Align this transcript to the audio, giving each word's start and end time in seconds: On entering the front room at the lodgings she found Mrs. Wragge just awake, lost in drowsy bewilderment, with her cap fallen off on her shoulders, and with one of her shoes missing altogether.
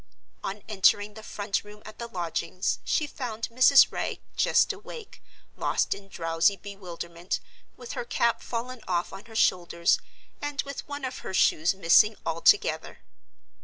On 0.43 0.63
entering 0.67 1.13
the 1.13 1.21
front 1.21 1.63
room 1.63 1.83
at 1.85 1.99
the 1.99 2.07
lodgings 2.07 2.79
she 2.83 3.05
found 3.05 3.47
Mrs. 3.49 3.91
Wragge 3.91 4.19
just 4.35 4.73
awake, 4.73 5.21
lost 5.55 5.93
in 5.93 6.07
drowsy 6.07 6.55
bewilderment, 6.57 7.39
with 7.77 7.91
her 7.91 8.03
cap 8.03 8.41
fallen 8.41 8.81
off 8.87 9.13
on 9.13 9.25
her 9.25 9.35
shoulders, 9.35 9.99
and 10.41 10.59
with 10.63 10.87
one 10.87 11.05
of 11.05 11.19
her 11.19 11.35
shoes 11.35 11.75
missing 11.75 12.15
altogether. 12.25 13.03